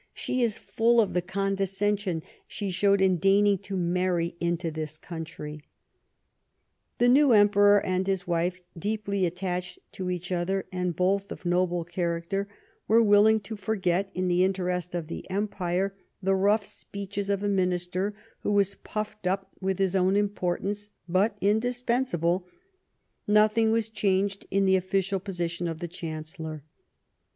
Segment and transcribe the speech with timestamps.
[0.15, 5.61] She is full of the condescension she showed in deigning to marry into our country."
[6.97, 11.85] The new Emperor and his wife, deeply attached to each other and both of noble
[11.85, 12.47] character,
[12.87, 17.47] were willing to forget, in the interest of the Empire, the rough speeches of a
[17.47, 22.47] Minister who was puffed up with his own importance, but indispensable;
[23.27, 26.63] nothing was changed in the official position of the Chancellor.